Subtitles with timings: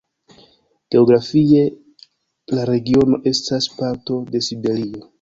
[0.95, 1.61] Geografie
[2.57, 5.09] la regiono estas parto de Siberio.